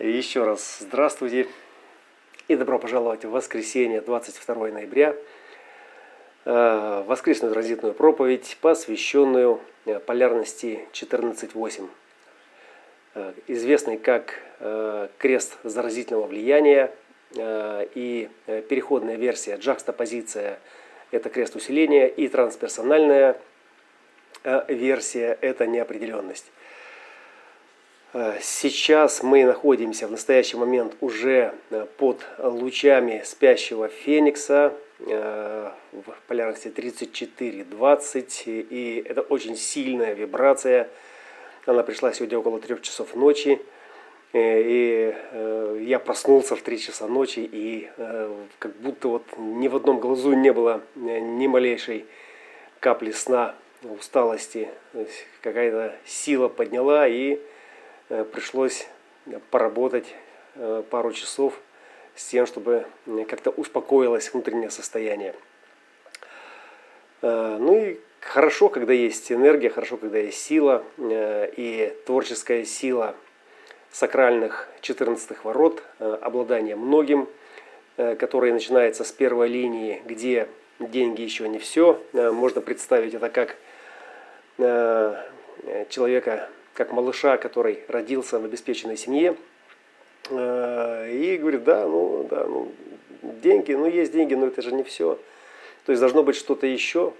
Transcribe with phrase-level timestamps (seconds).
[0.00, 1.46] Еще раз здравствуйте
[2.48, 5.14] и добро пожаловать в воскресенье, 22 ноября,
[6.44, 11.88] э, воскресную транзитную проповедь, посвященную э, полярности 14.8,
[13.14, 14.40] э, известный как
[15.18, 16.90] крест заразительного влияния
[17.36, 20.58] и переходная версия, джакстопозиция–
[21.10, 23.36] это крест усиления, и трансперсональная
[24.68, 26.50] версия– это неопределенность.
[28.14, 36.14] Э, сейчас мы находимся в настоящий момент уже э, под лучами спящего Феникса э, в
[36.28, 38.66] полярности 34-20.
[38.70, 40.88] И это очень сильная вибрация.
[41.66, 43.60] Она пришла сегодня около 3 часов ночи.
[44.32, 45.14] И
[45.80, 47.88] я проснулся в 3 часа ночи, и
[48.58, 52.04] как будто вот ни в одном глазу не было ни малейшей
[52.80, 54.68] капли сна, усталости.
[55.40, 57.38] Какая-то сила подняла, и
[58.08, 58.86] пришлось
[59.50, 60.14] поработать
[60.54, 61.58] э, пару часов
[62.14, 62.86] с тем, чтобы
[63.28, 65.34] как-то успокоилось внутреннее состояние.
[67.22, 73.14] Э, ну и хорошо, когда есть энергия, хорошо, когда есть сила и творческая сила
[73.90, 77.28] сакральных 14 ворот, обладание многим,
[77.96, 80.48] которое начинается с первой линии, где
[80.80, 82.02] деньги еще не все.
[82.12, 83.56] Можно представить это как
[84.58, 89.36] человека как малыша, который родился в обеспеченной семье.
[90.30, 92.72] Э, и говорит, да, ну, да, ну,
[93.22, 95.18] деньги, ну, есть деньги, но это же не все.
[95.86, 97.12] То есть должно быть что-то еще.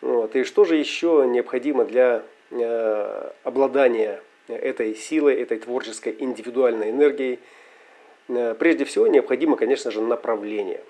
[0.00, 0.36] Вот.
[0.36, 7.40] И что же еще необходимо для э, обладания этой силой, этой творческой индивидуальной энергией?
[8.28, 10.80] Э, прежде всего необходимо, конечно же, направление.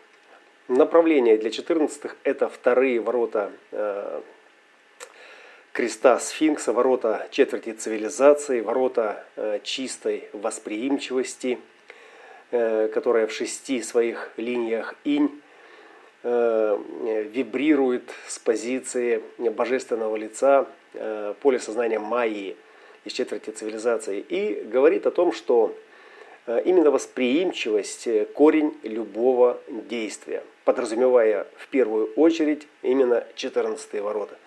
[0.66, 3.52] Направление для 14-х– это вторые ворота
[5.74, 11.58] креста сфинкса, ворота четверти цивилизации, ворота э, чистой восприимчивости,
[12.52, 15.42] э, которая в шести своих линиях инь
[16.22, 16.78] э,
[17.28, 20.66] вибрирует с позиции божественного лица
[21.42, 22.56] поле сознания Майи
[23.04, 25.76] из четверти цивилизации и говорит о том, что
[26.46, 34.38] именно восприимчивость– корень любого действия, подразумевая в первую очередь именно 14 ворота.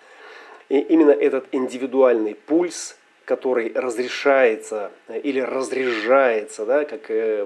[0.70, 7.46] И именно этот индивидуальный пульс, который разрешается э, или разряжается, да, как э,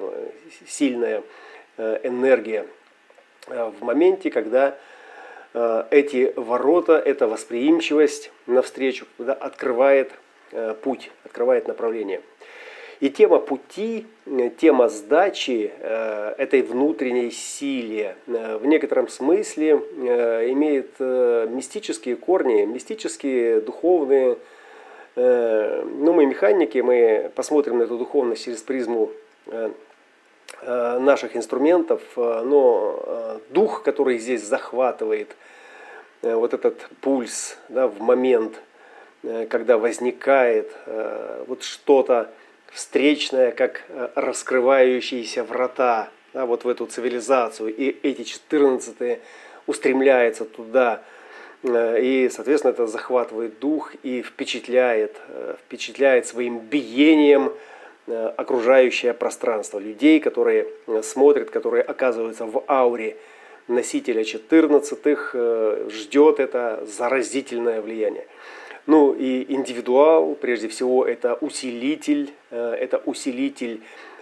[0.68, 1.24] сильная
[1.78, 2.68] э, энергия
[3.48, 4.78] в моменте, когда
[5.90, 10.12] эти ворота, эта восприимчивость навстречу, когда открывает
[10.84, 12.22] путь, открывает направление.
[13.02, 14.06] И тема пути,
[14.60, 23.60] тема сдачи э, этой внутренней силе э, в некотором смысле э, имеет мистические корни, мистические,
[23.62, 24.38] духовные.
[25.16, 29.12] Ну, мы механики, мы посмотрим на эту духовность через призму
[30.64, 35.36] наших инструментов, но дух, который здесь захватывает
[36.22, 38.54] вот этот пульс да, в момент,
[39.50, 40.72] когда возникает
[41.48, 42.30] вот что-то,
[42.72, 47.74] встречная, как э, раскрывающиеся врата да, вот в эту цивилизацию.
[47.76, 49.20] И эти 14
[49.68, 51.02] устремляются туда.
[51.64, 57.54] Э, и, соответственно, это захватывает дух и впечатляет, э, впечатляет своим биением
[58.36, 59.78] окружающее пространство.
[59.78, 60.68] Людей, которые
[61.04, 63.16] смотрят, которые оказываются в ауре
[63.68, 68.26] носителя 14-х, ждет это заразительное влияние.
[68.88, 73.82] Ну и индивидуал, прежде всего, это усилитель, э, это усилитель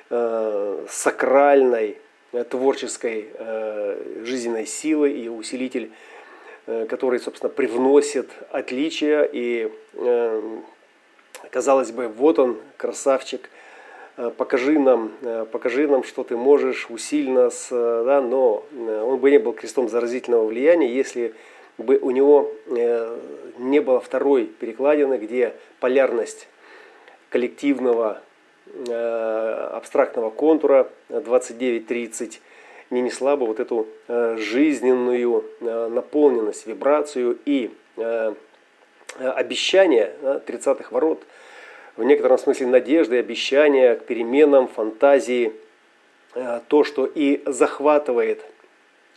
[0.09, 1.97] э, сакральной
[2.34, 3.30] э, творческой
[4.24, 5.92] жизненной силы и усилитель,
[6.66, 9.24] который, собственно, привносит отличия.
[9.24, 9.72] И,
[11.50, 13.50] казалось бы, вот он, красавчик,
[14.38, 15.12] покажи нам,
[15.52, 20.46] покажи нам, что ты можешь, усиль нас, да, но он бы не был крестом заразительного
[20.46, 21.34] влияния, если
[21.84, 23.17] бы у него э,
[23.57, 26.47] не было второй перекладины, где полярность
[27.29, 28.22] коллективного
[28.88, 32.40] э, абстрактного контура 29-30
[32.90, 37.72] не несла бы вот эту э, жизненную наполненность, вибрацию и
[39.17, 41.23] обещание 30-х ворот,
[41.97, 45.52] в некотором смысле надежды, обещания к переменам, фантазии,
[46.67, 48.46] то, что и захватывает.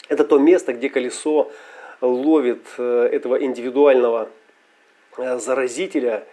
[0.08, 1.53] Это то место, где колесо
[2.03, 4.29] ловит э, этого индивидуального
[5.17, 6.25] э, заразителя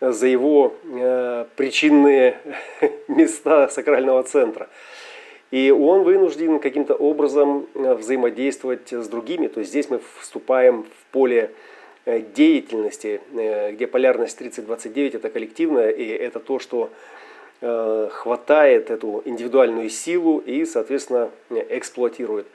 [0.00, 2.38] за его э, причинные
[3.08, 4.68] места сакрального центра.
[5.50, 9.46] И он вынужден каким-то образом взаимодействовать с другими.
[9.46, 11.52] То есть здесь мы вступаем в поле
[12.04, 13.20] деятельности,
[13.72, 16.90] где полярность 30-29 это коллективная, и это то, что
[17.60, 22.46] хватает эту индивидуальную силу и, соответственно, эксплуатирует.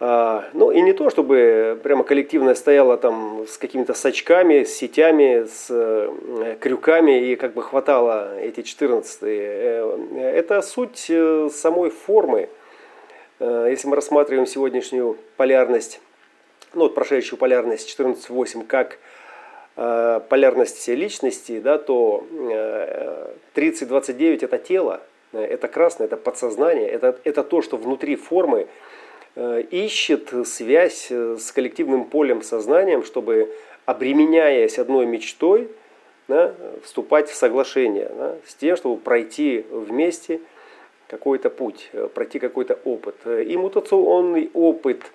[0.00, 5.68] Ну и не то, чтобы прямо коллективное стояло там с какими-то сачками, с сетями, с
[6.58, 11.10] крюками и как бы хватало эти 14 Это суть
[11.52, 12.48] самой формы.
[13.40, 16.00] Если мы рассматриваем сегодняшнюю полярность
[16.74, 18.98] ну, вот прошедшую полярность 14.8 как
[19.76, 25.00] э, полярность личности, да, то э, 30.29 это тело,
[25.32, 28.66] э, это красное, это подсознание, это, это то, что внутри формы э,
[29.36, 33.54] ищет связь э, с коллективным полем сознанием, чтобы,
[33.86, 35.68] обременяясь одной мечтой,
[36.28, 36.54] да,
[36.84, 40.40] вступать в соглашение да, с тем, чтобы пройти вместе
[41.08, 43.16] какой-то путь, э, пройти какой-то опыт.
[43.26, 45.02] И мутационный опыт–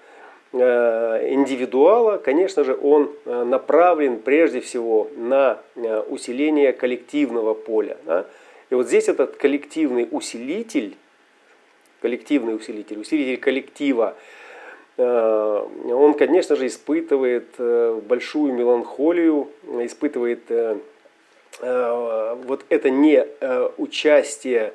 [0.58, 7.98] Э, индивидуала, конечно же, он э, направлен прежде всего на э, усиление коллективного поля.
[8.06, 8.26] Да?
[8.70, 10.96] И вот здесь этот коллективный усилитель,
[12.02, 14.16] коллективный усилитель, усилитель коллектива,
[14.98, 17.48] он, конечно же, испытывает
[18.08, 19.50] большую меланхолию,
[19.82, 20.40] испытывает
[21.60, 23.28] вот это не
[23.78, 24.72] участие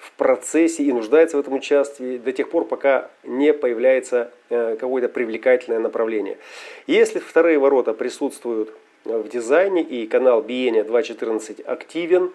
[0.00, 5.10] в процессе и нуждается в этом участии до тех пор, пока не появляется э, какое-то
[5.10, 6.38] привлекательное направление.
[6.86, 8.72] Если вторые ворота присутствуют
[9.04, 12.30] в дизайне и канал биения 2.14 активен, э,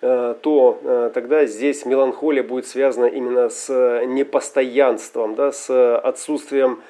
[0.00, 6.82] то э, тогда здесь меланхолия будет связана именно с непостоянством, да, с отсутствием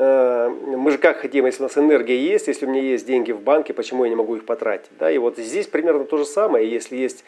[0.00, 3.40] мы же как хотим, если у нас энергия есть, если у меня есть деньги в
[3.40, 4.90] банке, почему я не могу их потратить?
[4.96, 5.10] Да?
[5.10, 6.70] И вот здесь примерно то же самое.
[6.70, 7.24] Если есть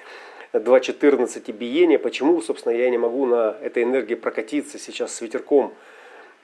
[0.53, 5.73] 2.14 и биение, почему, собственно, я не могу на этой энергии прокатиться сейчас с ветерком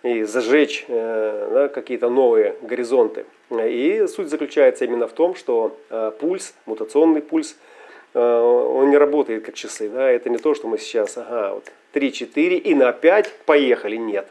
[0.03, 3.25] и зажечь э, да, какие-то новые горизонты.
[3.51, 7.76] И суть заключается именно в том, что э, пульс, мутационный пульс, э,
[8.17, 9.89] он не работает как часы.
[9.89, 10.11] Да?
[10.11, 14.27] Это не то, что мы сейчас, ага, вот 3-4 и на 5 поехали, нет.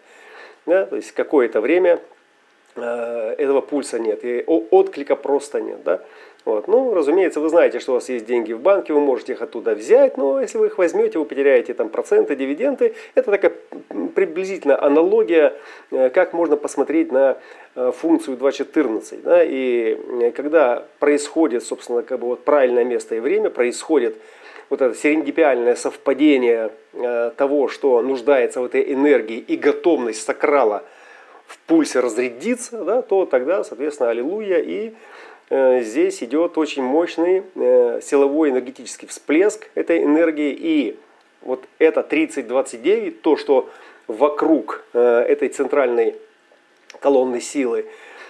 [0.66, 0.86] Да?
[0.86, 2.00] То есть какое-то время
[2.76, 5.84] этого пульса нет, и отклика просто нет.
[5.84, 6.02] Да?
[6.46, 6.68] Вот.
[6.68, 9.74] Ну, разумеется, вы знаете, что у вас есть деньги в банке, вы можете их оттуда
[9.74, 12.94] взять, но если вы их возьмете, вы потеряете там проценты, дивиденды.
[13.16, 13.52] Это такая
[14.14, 15.54] приблизительно аналогия,
[15.90, 17.38] э, как можно посмотреть на
[17.76, 19.22] э, функцию 2.14.
[19.24, 19.44] Да?
[19.44, 24.16] И э, когда происходит, собственно, как бы вот правильное место и время, происходит
[24.70, 26.72] вот это серендипиальное совпадение
[27.38, 30.84] того, что нуждается в этой энергии и готовность сакрала
[31.46, 34.94] в пульсе разрядиться, да, то тогда, соответственно, аллилуйя и
[35.50, 40.56] здесь идет очень мощный э, силовой энергетический всплеск этой энергии.
[40.58, 40.98] И
[41.42, 43.70] вот это 3029, то, что
[44.08, 46.16] вокруг э, этой центральной
[47.00, 47.86] колонны силы,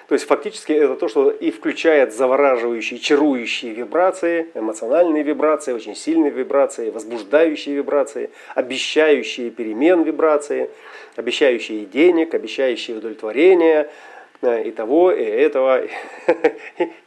[0.08, 6.32] то есть фактически это то, что и включает завораживающие, чарующие вибрации, эмоциональные вибрации, очень сильные
[6.32, 10.70] вибрации, возбуждающие вибрации, обещающие перемен вибрации,
[11.16, 13.90] обещающие денег, обещающие удовлетворения,
[14.42, 15.84] и того, и этого.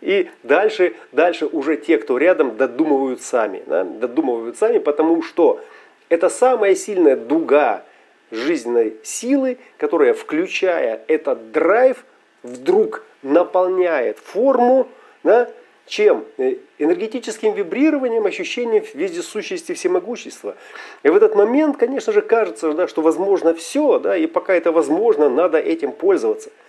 [0.00, 3.62] И дальше, дальше уже те, кто рядом, додумывают сами.
[3.66, 3.84] Да?
[3.84, 5.60] Додумывают сами, потому что
[6.08, 7.84] это самая сильная дуга
[8.30, 12.04] жизненной силы, которая, включая этот драйв,
[12.42, 14.88] вдруг наполняет форму,
[15.22, 15.50] да,
[15.86, 16.24] чем?
[16.36, 20.54] Э, энергетическим вибрированием, ощущением вездесущести всемогущества.
[21.02, 24.72] И в этот момент, конечно же, кажется, да, что возможно все, да, и пока это
[24.72, 26.50] возможно, надо этим пользоваться–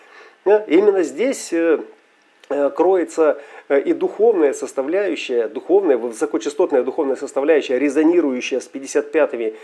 [0.46, 1.80] Именно здесь э,
[2.50, 9.56] э, кроется э, и духовная составляющая, духовная, высокочастотная духовная составляющая, резонирующая с 55-ми,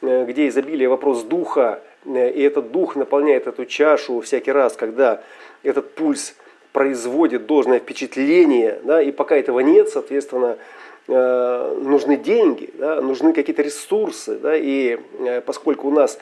[0.00, 5.22] где изобилие вопрос духа, и этот дух наполняет эту чашу всякий раз, когда
[5.62, 6.34] этот пульс
[6.72, 10.58] производит должное впечатление, да, и пока этого нет, соответственно,
[11.06, 14.98] нужны деньги, да, нужны какие-то ресурсы, да, и
[15.46, 16.18] поскольку у нас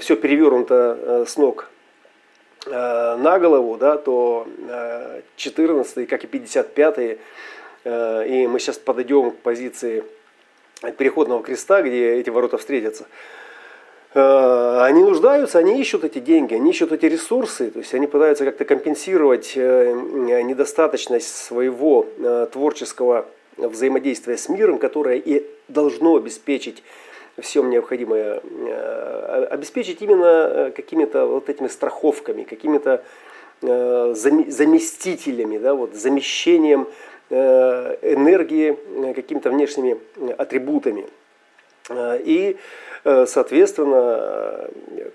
[0.00, 1.70] все перевернуто с ног
[2.66, 4.46] на голову, да, то
[5.36, 7.18] 14 э, как и 55
[7.84, 10.04] э, и мы сейчас подойдем к позиции
[10.96, 13.06] переходного креста, где эти ворота встретятся,
[14.14, 18.64] они нуждаются, они ищут эти деньги, они ищут эти ресурсы, то есть они пытаются как-то
[18.64, 22.06] компенсировать недостаточность своего
[22.52, 26.82] творческого взаимодействия с миром, которое и должно обеспечить
[27.38, 33.02] всем необходимое э, обеспечить именно э, какими-то вот этими страховками, какими-то
[33.62, 36.86] э, заместителями, да, вот, замещением
[37.30, 38.76] энергии
[39.14, 39.98] какими-то внешними
[40.36, 41.06] атрибутами.
[41.90, 42.58] И,
[43.02, 44.68] соответственно,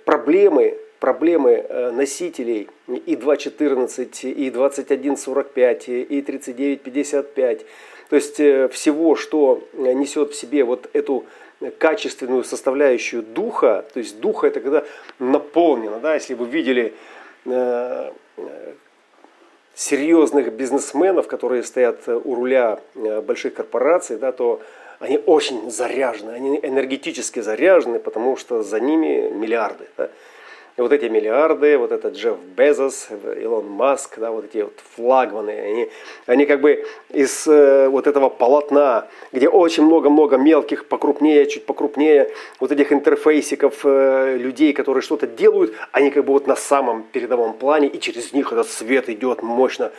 [0.06, 7.66] проблемы, проблемы носителей и 2.14, и 21.45, и 39.55,
[8.10, 8.36] то есть
[8.74, 11.26] всего, что несет в себе вот эту
[11.78, 14.84] качественную составляющую духа, то есть духа это когда
[15.20, 16.94] наполнено, да, если вы видели
[17.46, 18.12] э,
[19.76, 24.62] серьезных бизнесменов, которые стоят у руля больших корпораций, да, то
[25.00, 29.86] они очень заряжены, они энергетически заряжены, потому что за ними миллиарды.
[29.98, 30.10] Да.
[30.80, 33.10] И вот эти миллиарды, вот этот Джефф Безос,
[33.42, 35.90] Илон Маск, да, вот эти вот флагманы, они,
[36.26, 42.32] они как бы из э, вот этого полотна, где очень много-много мелких, покрупнее, чуть покрупнее,
[42.62, 47.56] вот этих интерфейсиков э, людей, которые что-то делают, они как бы вот на самом передовом
[47.56, 49.92] плане, и через них этот свет идет мощно.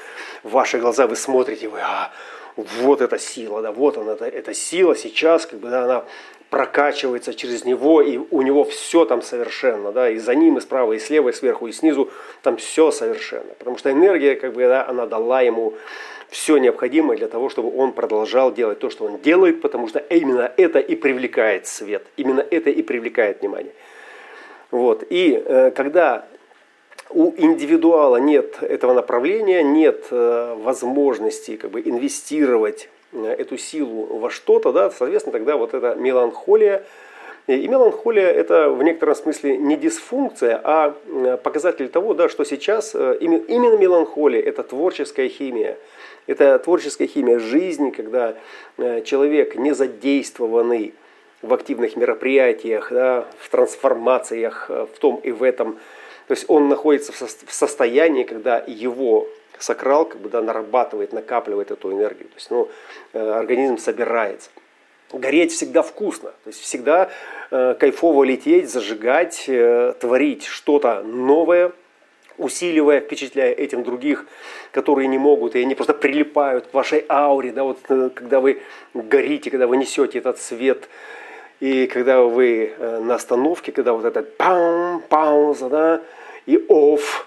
[0.44, 2.10] В ваши глаза, вы смотрите, вы, а,
[2.56, 6.04] вот эта сила, да, вот она, эта, эта сила сейчас, как бы, да, она
[6.50, 10.92] прокачивается через него, и у него все там совершенно, да, и за ним, и справа,
[10.92, 12.10] и слева, и сверху, и снизу,
[12.42, 13.54] там все совершенно.
[13.58, 15.74] Потому что энергия, как бы, да, она дала ему
[16.28, 20.52] все необходимое для того, чтобы он продолжал делать то, что он делает, потому что именно
[20.56, 23.72] это и привлекает свет, именно это и привлекает внимание.
[24.70, 25.04] Вот.
[25.08, 26.26] И э, когда
[27.10, 34.72] у индивидуала нет этого направления, нет э, возможности как бы, инвестировать эту силу во что-то,
[34.72, 36.84] да, соответственно, тогда вот эта меланхолия,
[37.46, 42.94] и меланхолия это в некотором смысле не дисфункция, а э, показатель того, да, что сейчас
[42.94, 45.76] э, именно меланхолия это творческая химия.
[46.26, 48.36] Это творческая химия жизни, когда
[49.04, 50.94] человек не задействованный
[51.42, 55.78] в активных мероприятиях, да, в трансформациях, в том и в этом.
[56.28, 59.26] То есть он находится в состоянии, когда его
[59.62, 62.28] сакрал как бы, да, нарабатывает, накапливает эту энергию.
[62.28, 62.68] То есть ну,
[63.12, 64.50] э, организм собирается.
[65.12, 67.10] Гореть всегда вкусно, то есть всегда
[67.50, 71.72] э, кайфово лететь, зажигать, э, творить что-то новое,
[72.38, 74.26] усиливая, впечатляя этим других,
[74.72, 78.62] которые не могут, и они просто прилипают к вашей ауре, да, вот э, когда вы
[78.94, 80.88] горите, когда вы несете этот свет,
[81.60, 86.00] и когда вы э, на остановке, когда вот этот пам, пауза, да,
[86.46, 87.26] и офф,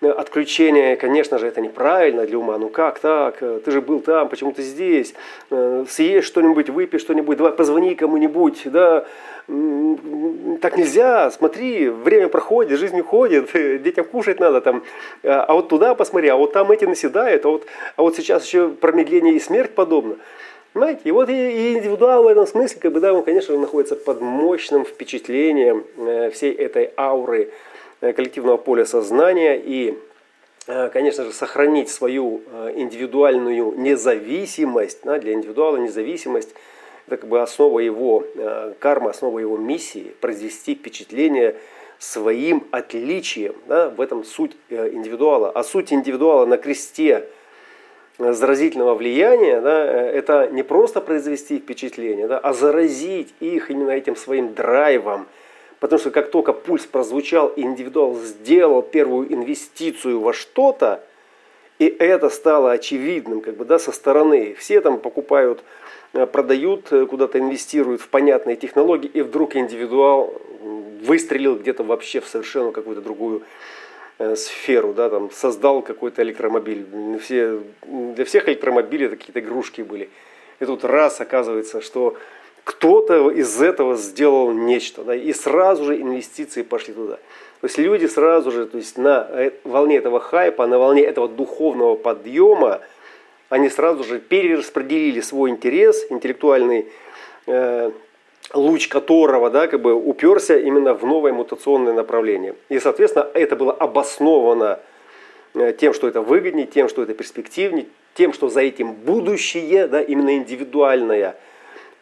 [0.00, 2.58] отключение, конечно же, это неправильно для ума.
[2.58, 3.38] Ну как так?
[3.38, 5.14] Ты же был там, почему ты здесь?
[5.50, 9.04] Э, съешь что-нибудь, выпей что-нибудь, давай позвони кому-нибудь, да?
[9.46, 13.50] Так нельзя, смотри, время проходит, жизнь уходит,
[13.82, 14.82] детям кушать надо там.
[15.22, 18.68] А вот туда посмотри, а вот там эти наседают, а вот, а вот сейчас еще
[18.68, 20.16] промедление и смерть подобно.
[20.72, 21.02] Понимаете?
[21.04, 24.84] И вот и индивидуал в этом смысле, как бы, да, он, конечно, находится под мощным
[24.84, 27.50] впечатлением э, всей этой ауры, Э,
[28.12, 29.98] коллективного поля сознания и,
[30.66, 35.00] э, конечно же, сохранить свою э, индивидуальную независимость.
[35.04, 36.54] Да, для индивидуала независимость–
[37.06, 38.24] это как бы основа его
[38.78, 41.56] кармы, основа его миссии– произвести впечатление
[41.98, 43.54] своим отличием.
[43.66, 45.50] Да, в этом суть индивидуала.
[45.50, 47.28] А суть индивидуала на кресте
[48.18, 54.54] заразительного влияния, да, это не просто произвести впечатление, да, а заразить их именно этим своим
[54.54, 55.26] драйвом–
[55.84, 61.04] Потому что как только пульс прозвучал, индивидуал сделал первую инвестицию во что-то,
[61.78, 64.54] и это стало очевидным как бы, да, со стороны.
[64.54, 65.62] Все там покупают,
[66.14, 70.40] э, продают, э, куда-то инвестируют в понятные технологии, и вдруг индивидуал
[71.02, 73.42] выстрелил где-то вообще в совершенно какую-то другую
[74.16, 76.86] э, сферу, да, там, создал какой-то электромобиль.
[77.20, 80.08] Все, для всех электромобили какие-то игрушки были.
[80.60, 82.16] И тут раз оказывается, что
[82.64, 87.16] кто-то из этого сделал нечто, да, и сразу же инвестиции пошли туда.
[87.60, 91.28] То есть люди сразу же, то есть на э, волне этого хайпа, на волне этого
[91.28, 92.80] духовного подъема,
[93.50, 96.88] они сразу же перераспределили свой интерес, интеллектуальный
[97.46, 97.90] э,
[98.54, 102.54] луч которого да, как бы уперся именно в новое мутационное направление.
[102.70, 104.80] И, соответственно, это было обосновано
[105.54, 110.00] э, тем, что это выгоднее, тем, что это перспективнее, тем, что за этим будущее, да,
[110.00, 111.36] именно индивидуальное–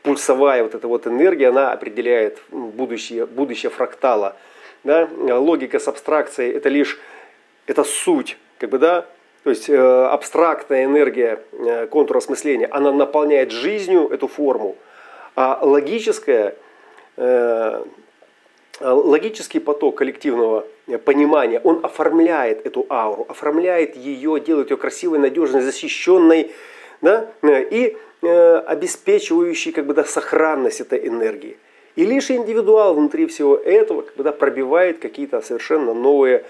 [0.03, 4.37] пульсовая вот эта вот энергия, она определяет будущее, будущее фрактала.
[4.85, 5.09] Да?
[5.13, 6.99] Логика с абстракцией– это лишь
[7.67, 9.07] это суть, как бы, да,
[9.45, 14.77] то есть э, абстрактная энергия э, контура осмысления, она наполняет жизнью эту форму,
[15.37, 16.57] а логическая,
[17.17, 17.85] э,
[18.81, 20.67] логический поток коллективного
[21.05, 26.51] понимания, он оформляет эту ауру, оформляет ее, делает ее красивой, надежной, защищенной,
[27.01, 31.57] да, и Э, обеспечивающий как бы, да, сохранность этой энергии.
[31.97, 36.45] И лишь индивидуал внутри всего этого как бы, да, пробивает какие-то совершенно новые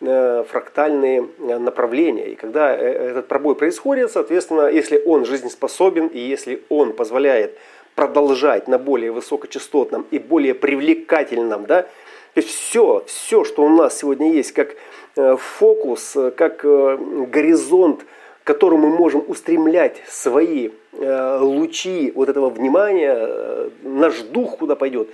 [0.00, 2.30] э, фрактальные э, направления.
[2.30, 7.56] И когда этот пробой происходит, соответственно, если он жизнеспособен и если он позволяет
[7.94, 13.98] продолжать на более высокочастотном и более привлекательном, да, то есть все, все, что у нас
[13.98, 14.76] сегодня есть, как
[15.16, 18.02] фокус, как горизонт
[18.42, 24.76] к которому мы можем устремлять свои э, лучи вот этого внимания, э, наш дух куда
[24.76, 25.08] пойдет,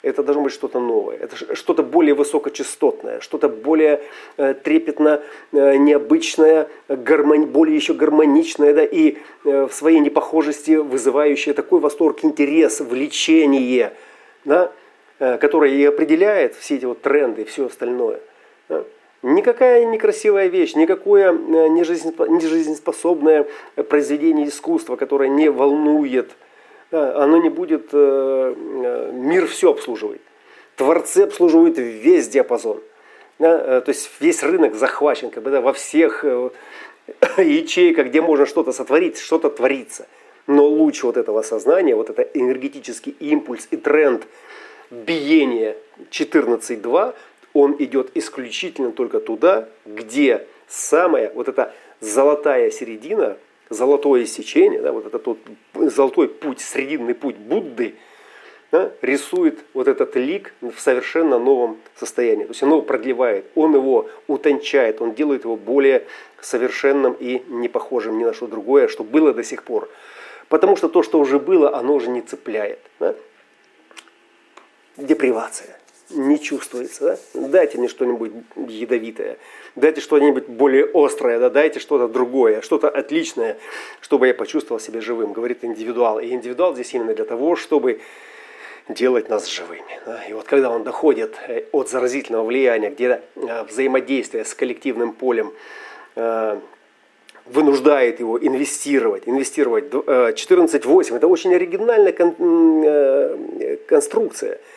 [0.00, 4.02] это должно быть что-то новое, это что-то более высокочастотное, что-то более
[4.36, 12.24] э, трепетно необычное, гармони, более еще гармоничное, да, и в своей непохожести вызывающее такой восторг,
[12.24, 13.92] интерес, влечение,
[14.44, 14.72] да,
[15.18, 18.20] которое и определяет все эти вот тренды и все остальное.
[19.22, 23.46] Никакая некрасивая вещь, никакое э, нежизнеспособное
[23.88, 26.32] произведение искусства, которое не волнует,
[26.90, 30.20] оно не будет э, э, мир все обслуживать.
[30.74, 32.80] Творцы обслуживают весь диапазон.
[33.38, 36.24] То есть весь рынок захвачен как бы, да, во всех
[37.36, 40.06] ячейках, где можно что-то сотворить, что-то творится.
[40.46, 44.26] Но луч вот этого сознания, вот это энергетический импульс и тренд
[44.90, 45.76] биения
[46.10, 47.14] 14.2,
[47.52, 53.36] он идет исключительно только туда, где самая вот эта золотая середина,
[53.68, 55.38] золотое сечение, да, вот этот вот
[55.74, 57.94] золотой путь, срединный путь Будды,
[58.70, 62.44] да, рисует вот этот лик в совершенно новом состоянии.
[62.44, 66.06] То есть он его продлевает, он его утончает, он делает его более
[66.40, 69.90] совершенным и не похожим ни на что другое, что было до сих пор.
[70.48, 72.78] Потому что то, что уже было, оно уже не цепляет.
[72.98, 73.14] Да?
[74.96, 75.81] Депривация
[76.12, 77.18] не чувствуется.
[77.34, 77.48] Да?
[77.48, 79.38] Дайте мне что-нибудь ядовитое,
[79.76, 81.50] дайте что-нибудь более острое, да?
[81.50, 83.56] дайте что-то другое, что-то отличное,
[84.00, 86.20] чтобы я почувствовал себя живым, говорит индивидуал.
[86.20, 88.00] И индивидуал здесь именно для того, чтобы
[88.88, 90.00] делать нас живыми.
[90.06, 90.22] Да?
[90.24, 95.52] И вот когда он доходит э, от заразительного влияния, где э, взаимодействие с коллективным полем
[96.16, 96.58] э,
[97.46, 99.24] вынуждает его инвестировать.
[99.26, 102.12] Инвестировать 14.8– это очень оригинальная
[103.88, 104.60] конструкция–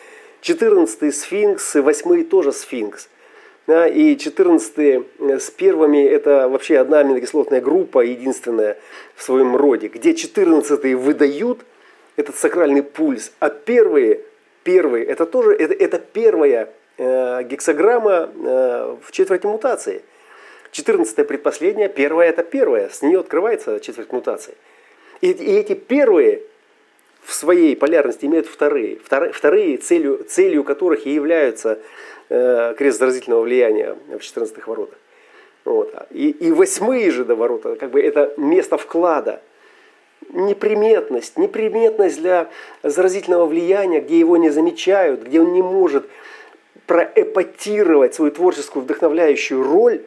[0.46, 3.10] 14 сфинкс, 8 тоже сфинкс.
[3.66, 8.78] Да, и 14 э, с первыми это вообще одна аминокислотная группа, единственная
[9.16, 11.62] в своем роде, где 14 выдают
[12.16, 14.22] этот сакральный пульс, а первые,
[14.62, 20.04] первые это тоже это, это первая э, гексограмма э, в четверти мутации.
[20.70, 24.54] 14 предпоследняя, первая это первая, с нее открывается четверть мутации.
[25.22, 26.44] И, и эти первые
[27.26, 29.00] в своей полярности имеют вторые.
[29.00, 31.80] Вторые, целью, целью которых и являются
[32.30, 34.98] э, крест заразительного влияния в 14 воротах.
[35.64, 35.94] Вот.
[36.12, 39.42] И, и восьмые же до ворота, как бы это место вклада,
[40.30, 42.50] неприметность, неприметность для
[42.84, 46.08] заразительного влияния, где его не замечают, где он не может
[46.86, 50.04] проэпатировать свою творческую вдохновляющую роль,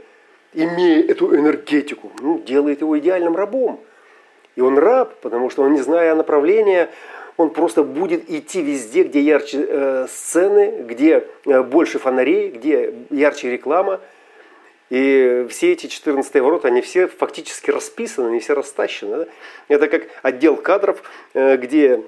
[0.54, 3.80] имея эту энергетику, ну, делает его идеальным рабом.
[4.58, 6.90] И он раб, потому что он, не зная направления,
[7.36, 13.52] он просто будет идти везде, где ярче э, сцены, где э, больше фонарей, где ярче
[13.52, 14.00] реклама.
[14.90, 19.18] И все эти 14 ворота, они все фактически расписаны, они все растащены.
[19.18, 19.26] Да?
[19.68, 22.02] Это как отдел кадров, э, где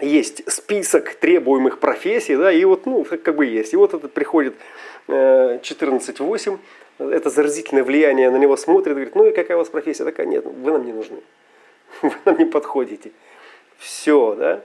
[0.00, 3.72] есть список требуемых профессий, да, и вот, ну, как бы есть.
[3.72, 4.54] И вот этот приходит
[5.08, 6.58] 14.8,
[7.00, 10.04] это заразительное влияние на него смотрит, говорит, ну и какая у вас профессия?
[10.04, 11.18] Такая, нет, вы нам не нужны.
[12.02, 13.12] вы нам не подходите.
[13.78, 14.62] Все, да?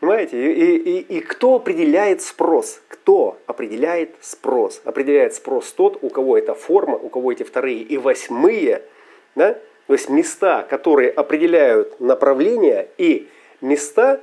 [0.00, 0.52] Понимаете?
[0.52, 2.80] И, и, и кто определяет спрос?
[2.88, 4.82] Кто определяет спрос?
[4.84, 8.82] Определяет спрос тот, у кого эта форма, у кого эти вторые и восьмые,
[9.34, 9.58] да?
[9.86, 13.28] то есть места, которые определяют направление, и
[13.60, 14.20] места,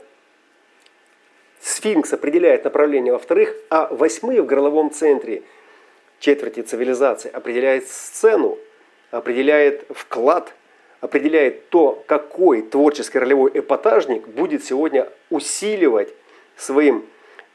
[1.60, 5.44] сфинкс определяет направление во-вторых, а восьмые в горловом центре
[6.20, 8.58] четверти цивилизации определяет сцену,
[9.12, 10.54] определяет вклад
[11.04, 16.08] определяет то, какой творческий ролевой эпатажник будет сегодня усиливать
[16.56, 17.04] своим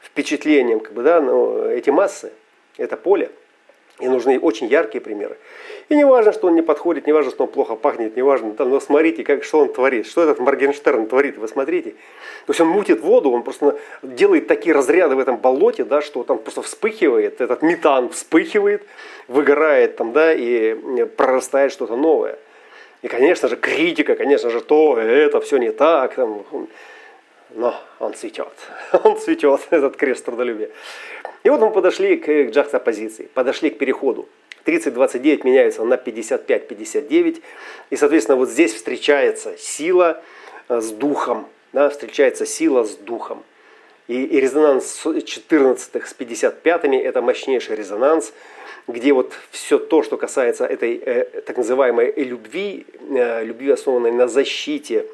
[0.01, 2.31] впечатлением как бы, да, ну, эти массы,
[2.77, 3.31] это поле.
[3.99, 5.35] И нужны очень яркие примеры.
[5.89, 8.53] И не важно, что он не подходит, не важно, что он плохо пахнет, не важно,
[8.53, 11.95] да, но смотрите, как, что он творит, что этот Моргенштерн творит, вы смотрите.
[12.45, 16.23] То есть он мутит воду, он просто делает такие разряды в этом болоте, да, что
[16.23, 18.83] там просто вспыхивает, этот метан вспыхивает,
[19.27, 22.37] выгорает там, да, и прорастает что-то новое.
[23.01, 26.15] И, конечно же, критика, конечно же, то, это все не так.
[26.15, 26.45] Там,
[27.51, 28.53] но он цветет.
[29.03, 30.69] Он цветет, этот крест трудолюбия.
[31.43, 34.27] И вот мы подошли к джакс-оппозиции, подошли к переходу.
[34.65, 37.41] 30-29 меняется на 55-59.
[37.89, 40.21] И, соответственно, вот здесь встречается сила
[40.67, 41.47] э, с духом.
[41.71, 43.43] Да, встречается сила с духом.
[44.07, 48.33] И, и резонанс 14 с 55 это мощнейший резонанс
[48.89, 54.27] где вот все то, что касается этой э, так называемой любви, э, любви, основанной на
[54.27, 55.05] защите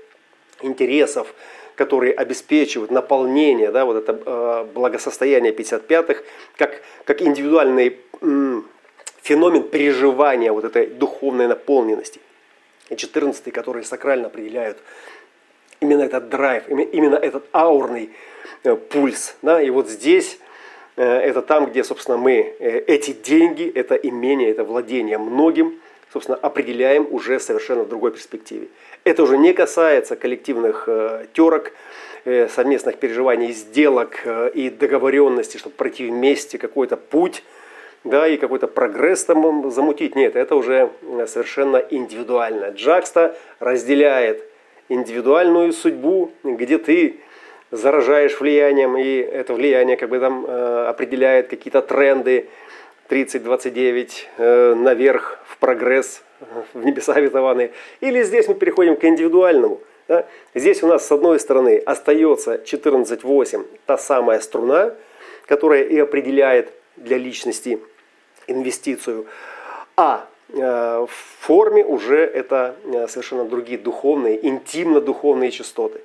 [0.62, 1.34] интересов,
[1.76, 6.22] которые обеспечивают наполнение, да, вот это э, благосостояние 55-х,
[6.58, 8.00] как, как индивидуальный
[9.22, 12.22] феномен переживания вот этой духовной наполненности.
[12.90, 14.78] и 14, которые сакрально определяют
[15.82, 18.12] именно этот драйв, именно этот аурный
[18.64, 19.36] э, пульс.
[19.42, 19.62] Да?
[19.62, 20.40] И вот здесь
[21.02, 25.80] это там, где, собственно, мы э, эти деньги, это имение, это владение многим,
[26.12, 28.68] собственно, определяем уже совершенно в другой перспективе.
[29.04, 30.88] Это уже не касается коллективных
[31.34, 31.72] терок,
[32.24, 37.44] совместных переживаний, сделок и договоренности, чтобы пройти вместе какой-то путь,
[38.04, 40.16] да, и какой-то прогресс там замутить.
[40.16, 40.90] Нет, это уже
[41.28, 42.70] совершенно индивидуально.
[42.70, 44.44] Джакста разделяет
[44.90, 47.18] индивидуальную судьбу, где ты
[47.76, 52.50] заражаешь влиянием, и это влияние как бы там э, определяет какие-то тренды
[53.10, 56.24] 30-29 э, наверх в прогресс,
[56.74, 57.72] в небеса обетованные.
[58.02, 59.82] Или здесь мы переходим к индивидуальному.
[60.08, 60.26] Да?
[60.54, 64.94] Здесь у нас с одной стороны остается 14-8, та самая струна,
[65.46, 67.80] которая и определяет для личности
[68.48, 69.26] инвестицию.
[69.98, 72.76] А Э, в форме уже это
[73.08, 76.02] совершенно другие духовные, интимно-духовные частоты.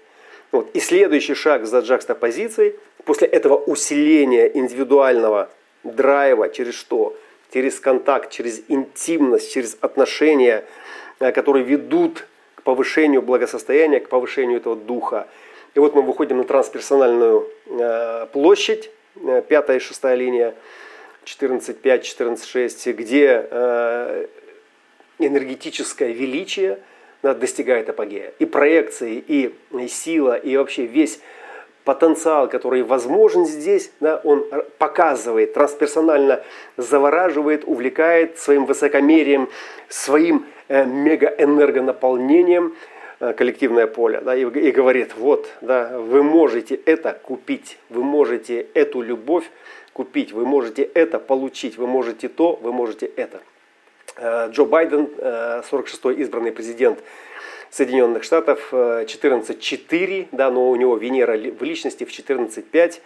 [0.52, 0.70] Вот.
[0.74, 5.50] И следующий шаг за джакстопозицией, после этого усиления индивидуального
[5.84, 7.16] драйва, через что?
[7.52, 10.64] Через контакт, через интимность, через отношения,
[11.18, 15.26] э, которые ведут к повышению благосостояния, к повышению этого духа.
[15.74, 17.48] И вот мы выходим на трансперсональную
[18.32, 18.90] площадь,
[19.48, 20.54] пятая и шестая линия,
[21.24, 24.26] 14.5, 14.6, где э,
[25.18, 26.78] энергетическое величие
[27.22, 28.32] достигает апогея.
[28.38, 29.54] И проекции, и,
[29.88, 31.20] сила, и вообще весь
[31.84, 34.44] потенциал, который возможен здесь, да, он
[34.78, 36.42] показывает, трансперсонально
[36.76, 39.48] завораживает, увлекает своим высокомерием,
[39.88, 42.76] своим э, мегаэнергонаполнением
[43.18, 48.66] э, коллективное поле, да, и, и говорит, вот, да, вы можете это купить, вы можете
[48.74, 49.50] эту любовь
[49.92, 53.40] купить, вы можете это получить, вы можете то, вы можете это.
[54.20, 56.98] Э, Джо Байден, 46-й э, избранный президент
[57.70, 63.00] Соединенных Штатов, 14.4, э, да, но у него Венера в личности в 14.5.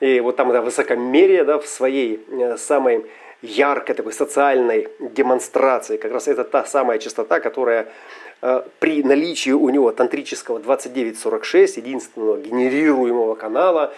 [0.00, 2.24] И вот там это высокомерие да, в своей
[2.56, 3.06] самой
[3.42, 5.96] яркой такой социальной демонстрации.
[5.96, 7.88] Как раз это та самая частота, которая
[8.78, 13.92] при наличии у него тантрического 2946, единственного генерируемого канала,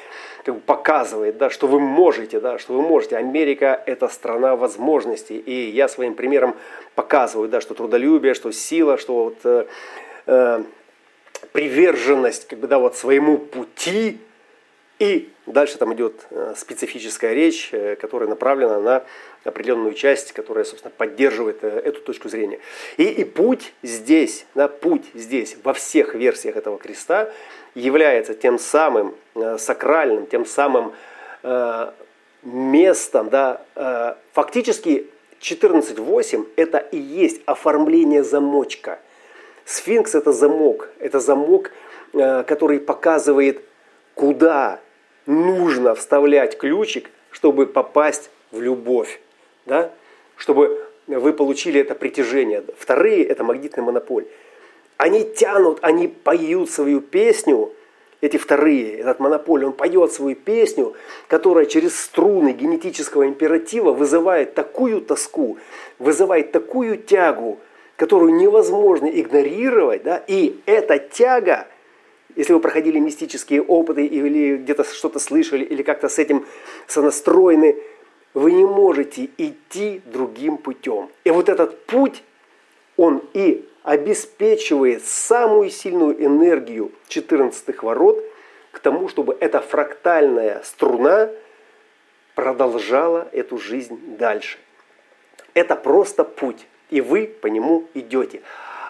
[0.45, 3.17] как бы показывает, да, что вы можете, да, что вы можете.
[3.17, 5.39] Америка– это страна возможностей.
[5.39, 6.57] И я своим примером
[6.95, 9.67] показываю, да, что трудолюбие, что сила, что вот, э,
[10.27, 10.65] э,
[11.53, 14.19] приверженность как бы, да, вот своему пути.
[14.99, 19.05] И дальше там идет э, специфическая речь, э, которая направлена на
[19.45, 22.61] определенную часть, которая, собственно, поддерживает эту точку зрения.
[22.97, 27.33] И, и путь здесь, да, путь здесь, во всех версиях этого креста–
[27.75, 30.93] является тем самым э, сакральным, тем самым
[31.43, 31.91] э,
[32.43, 35.07] местом, да, э, фактически
[35.41, 38.99] 14.8 это и есть оформление замочка.
[39.65, 41.71] Сфинкс это замок, это замок,
[42.13, 43.63] который показывает,
[44.15, 44.81] куда
[45.27, 49.21] нужно вставлять ключик, чтобы попасть в любовь,
[49.67, 49.91] да?
[50.37, 52.63] чтобы вы получили это притяжение.
[52.77, 54.27] Вторые– это магнитный монополь.
[54.97, 57.73] Они тянут, они поют свою песню,
[58.23, 60.95] эти вторые, этот монополий, он поет свою песню,
[61.27, 65.59] которая через струны генетического императива вызывает такую тоску,
[65.99, 67.59] вызывает такую тягу,
[67.97, 70.05] которую невозможно игнорировать.
[70.05, 70.23] Да?
[70.29, 71.67] И эта тяга,
[72.37, 76.47] если вы проходили мистические опыты или где-то что-то слышали, или как-то с этим
[76.87, 77.77] сонастроены,
[78.35, 81.11] вы не можете идти другим путем.
[81.25, 82.23] И вот этот путь,
[82.97, 88.23] он и обеспечивает самую сильную энергию 14 ворот
[88.71, 91.31] к тому, чтобы эта фрактальная струна
[92.35, 94.59] продолжала эту жизнь дальше.
[95.55, 98.43] Это просто путь, и вы по нему идете.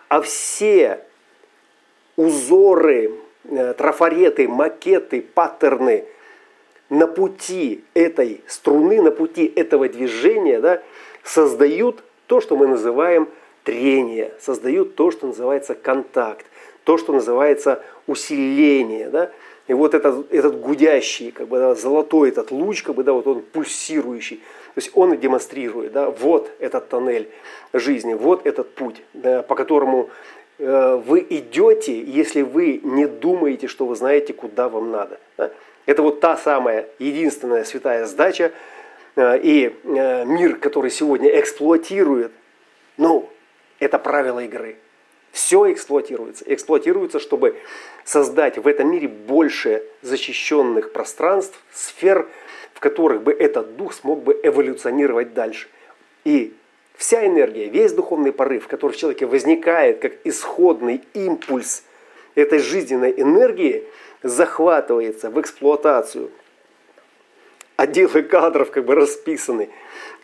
[0.09, 1.01] А все
[2.17, 3.13] узоры,
[3.77, 6.05] трафареты, макеты, паттерны
[6.89, 10.83] на пути этой струны, на пути этого движения да,
[11.23, 13.29] создают то, что мы называем–
[13.65, 16.47] трение, создают то, что называется контакт,
[16.85, 19.09] то, что называется усиление.
[19.09, 19.31] Да?
[19.69, 23.27] И вот этот, этот гудящий, как бы, да, золотой этот луч, как бы, да, вот
[23.27, 24.39] он пульсирующий,
[24.75, 27.29] то есть он демонстрирует, да, вот этот тоннель
[27.73, 30.11] жизни, вот этот путь, да, по которому э,
[30.59, 35.19] вы идете, если вы не думаете, что вы знаете, куда вам надо.
[35.87, 38.53] Это вот та самая единственная святая сдача,
[39.17, 42.33] э, и э, мир, который сегодня эксплуатирует,
[42.97, 43.29] ну,
[43.81, 44.77] это правило игры.
[45.33, 46.45] Все эксплуатируется.
[46.47, 47.57] Эксплуатируется, чтобы
[48.05, 52.29] создать в этом мире больше защищенных пространств, сфер,
[52.75, 55.69] в которых бы этот дух смог бы эволюционировать дальше.
[56.25, 56.55] И
[56.97, 61.85] Вся энергия, весь духовный порыв, который в человеке возникает как исходный импульс
[62.35, 63.85] этой жизненной энергии,
[64.23, 66.31] захватывается в эксплуатацию.
[67.77, 69.71] Отделы кадров как бы расписаны,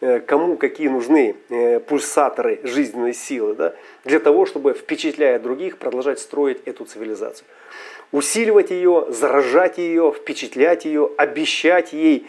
[0.01, 6.21] э, кому какие нужны э, пульсаторы жизненной силы, да, для того, чтобы, впечатляя других, продолжать
[6.21, 7.47] строить эту цивилизацию.
[8.13, 12.27] Усиливать ее, заражать ее, впечатлять ее, обещать ей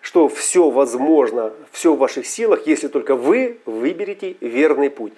[0.00, 5.12] что все возможно, все в ваших силах, если только вы выберете верный путь.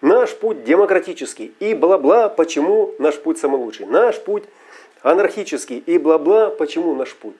[0.00, 3.86] Наш путь демократический и бла-бла, почему наш путь самый лучший.
[3.86, 4.44] Наш путь
[5.02, 7.36] анархический и бла-бла, почему наш путь.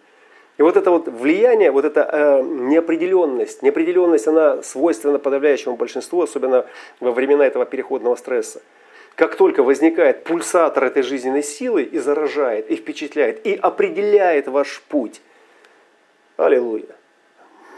[0.56, 6.64] И вот это вот влияние, вот эта э, неопределенность, неопределенность, она свойственна подавляющему большинству, особенно
[6.98, 8.62] во времена этого переходного стресса.
[9.16, 15.20] Как только возникает пульсатор этой жизненной силы и заражает, и впечатляет, и определяет ваш путь,
[16.36, 16.96] Аллилуйя.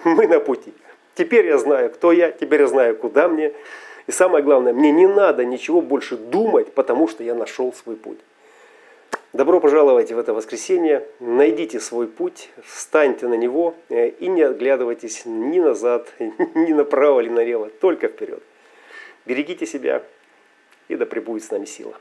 [0.04, 0.72] Мы на пути.
[1.14, 3.52] Теперь я знаю, кто я, теперь я знаю, куда мне.
[4.06, 8.18] И самое главное, мне не надо ничего больше думать, потому что я нашел свой путь.
[9.32, 11.06] Добро пожаловать в это воскресенье.
[11.20, 17.28] Найдите свой путь, встаньте на него э, и не оглядывайтесь ни назад, ни направо, ни
[17.28, 18.42] налево, только вперед.
[19.26, 20.02] Берегите себя
[20.88, 21.94] и да пребудет с нами сила.